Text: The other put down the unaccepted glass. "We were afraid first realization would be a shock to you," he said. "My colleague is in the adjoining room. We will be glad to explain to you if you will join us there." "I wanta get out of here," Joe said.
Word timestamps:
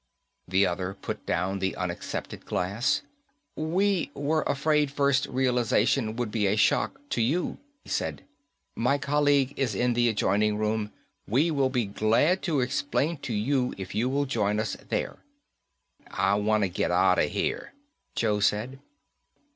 The 0.47 0.65
other 0.65 0.95
put 0.99 1.27
down 1.27 1.59
the 1.59 1.75
unaccepted 1.75 2.43
glass. 2.47 3.03
"We 3.55 4.09
were 4.15 4.41
afraid 4.47 4.89
first 4.89 5.27
realization 5.27 6.15
would 6.15 6.31
be 6.31 6.47
a 6.47 6.55
shock 6.55 6.99
to 7.11 7.21
you," 7.21 7.59
he 7.83 7.89
said. 7.91 8.23
"My 8.75 8.97
colleague 8.97 9.53
is 9.55 9.75
in 9.75 9.93
the 9.93 10.09
adjoining 10.09 10.57
room. 10.57 10.91
We 11.27 11.51
will 11.51 11.69
be 11.69 11.85
glad 11.85 12.41
to 12.49 12.61
explain 12.61 13.17
to 13.17 13.33
you 13.33 13.75
if 13.77 13.93
you 13.93 14.09
will 14.09 14.25
join 14.25 14.59
us 14.59 14.75
there." 14.89 15.17
"I 16.09 16.33
wanta 16.33 16.67
get 16.69 16.89
out 16.89 17.19
of 17.19 17.29
here," 17.29 17.73
Joe 18.15 18.39
said. 18.39 18.79